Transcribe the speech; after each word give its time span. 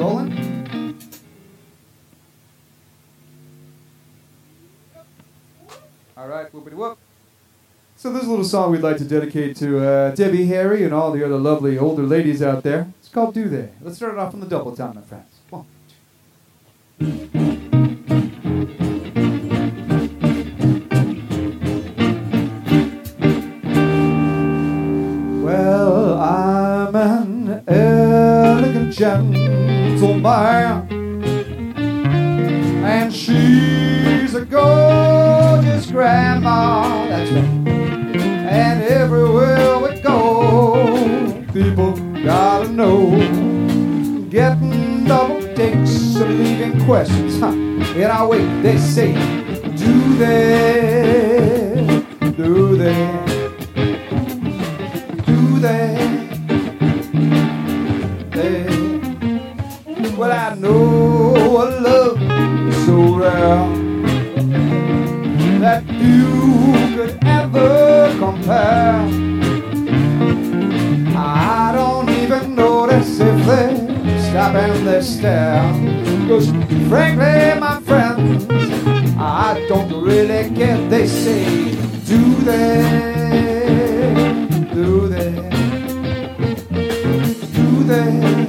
rolling? 0.00 0.50
All 6.16 6.28
right, 6.28 6.52
whoopity 6.52 6.74
whoop. 6.74 6.98
So 7.96 8.12
this 8.12 8.22
is 8.22 8.28
a 8.28 8.30
little 8.30 8.44
song 8.46 8.72
we'd 8.72 8.80
like 8.80 8.96
to 8.96 9.04
dedicate 9.04 9.56
to 9.56 9.86
uh, 9.86 10.14
Debbie 10.14 10.46
Harry 10.46 10.84
and 10.84 10.94
all 10.94 11.12
the 11.12 11.24
other 11.24 11.36
lovely 11.36 11.76
older 11.76 12.02
ladies 12.02 12.42
out 12.42 12.62
there. 12.62 12.92
It's 12.98 13.10
called 13.10 13.34
Do 13.34 13.48
They. 13.48 13.70
Let's 13.82 13.96
start 13.96 14.14
it 14.14 14.18
off 14.18 14.32
on 14.32 14.40
the 14.40 14.46
double 14.46 14.74
time, 14.74 14.94
my 14.94 15.02
friends. 15.02 15.40
One. 15.50 15.66
Well, 25.42 26.18
I'm 26.18 26.96
an 26.96 27.64
elegant 27.66 28.94
gentleman, 30.00 30.88
and 32.84 33.12
she's 33.12 34.34
a 34.34 34.44
gorgeous 34.46 35.90
grandma. 35.90 37.06
That's 37.08 37.30
right. 37.30 37.44
And 37.44 38.82
everywhere 38.82 39.78
we 39.78 40.00
go, 40.00 41.44
people 41.52 41.92
gotta 42.24 42.68
know. 42.70 43.10
Getting 44.30 45.04
double 45.04 45.42
takes 45.54 46.16
and 46.16 46.38
leaving 46.38 46.84
questions. 46.86 47.38
Huh. 47.38 47.52
In 47.52 48.04
our 48.04 48.28
wake, 48.28 48.62
they 48.62 48.78
say, 48.78 49.12
Do 49.76 50.16
they? 50.16 52.04
Do 52.36 52.76
they? 52.76 53.39
That 65.60 65.86
you 65.86 66.72
could 66.96 67.18
ever 67.22 68.16
compare. 68.18 68.96
I 71.14 71.70
don't 71.74 72.08
even 72.08 72.54
notice 72.54 73.20
if 73.20 73.44
they 73.44 73.76
stop 74.30 74.54
and 74.54 74.86
they 74.86 75.02
stare. 75.02 75.60
Cause 76.28 76.48
frankly, 76.88 77.60
my 77.60 77.78
friends, 77.82 78.46
I 79.18 79.62
don't 79.68 79.92
really 80.02 80.48
care. 80.56 80.78
They 80.88 81.06
say, 81.06 81.44
do 82.06 82.36
they? 82.48 82.80
Do 84.72 85.08
they? 85.08 85.32
Do 87.52 87.84
they? 87.84 88.39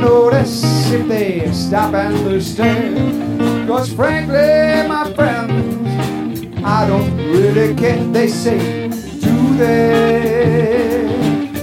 Notice 0.00 0.90
if 0.92 1.06
they 1.08 1.50
stop 1.52 1.94
and 1.94 2.42
stare. 2.42 3.66
Cause 3.66 3.92
frankly, 3.92 4.88
my 4.88 5.12
friends, 5.14 6.64
I 6.64 6.86
don't 6.86 7.09
really 7.32 7.74
care. 7.74 8.02
They 8.12 8.28
say, 8.28 8.88
do 8.88 9.56
they? 9.56 11.06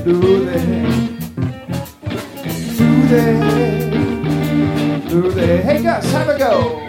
Do 0.05 0.45
they? 0.45 0.65
Do 2.77 2.89
they? 3.07 3.33
Do 5.09 5.31
they? 5.31 5.61
Hey 5.61 5.83
Gus, 5.83 6.11
have 6.11 6.29
a 6.29 6.37
go. 6.37 6.87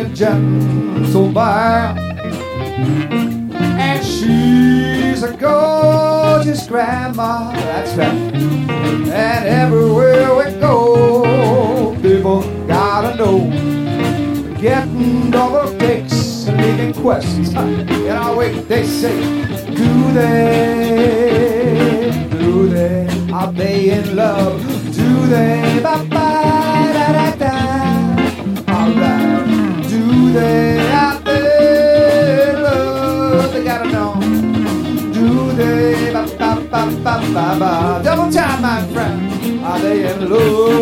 Elegant 0.00 0.16
gentleman, 0.16 1.98
and 3.78 4.04
she's 4.04 5.22
a 5.22 5.32
gorgeous 5.36 6.66
grandma. 6.66 7.52
That's 7.52 7.94
right. 7.96 8.08
And 8.08 9.46
everywhere 9.46 10.34
we 10.34 10.44
go, 10.58 11.96
people 12.00 12.42
gotta 12.66 13.14
know. 13.16 13.50
Getting 14.58 15.30
double 15.30 15.78
takes 15.78 16.46
and 16.46 16.60
leaving 16.60 16.92
questions. 16.94 17.52
Huh. 17.52 17.62
In 17.66 18.10
our 18.10 18.36
wake, 18.36 18.68
they 18.68 18.84
say, 18.84 19.16
Do 19.74 20.12
they? 20.12 22.10
Do 22.30 22.68
they? 22.68 23.08
Are 23.32 23.52
they 23.52 23.90
in 23.90 24.16
love? 24.16 24.62
Do 24.94 25.26
they? 25.26 26.19
Ba 36.72 36.84
ba 36.84 36.86
ba 37.04 37.14
ba. 37.30 37.30
Ba 37.34 37.46
ba 37.60 38.02
double 38.02 38.30
time, 38.32 38.62
my 38.62 38.82
friend. 38.92 39.18
Are 39.64 39.78
they 39.78 40.10
in 40.10 40.30
love? 40.30 40.79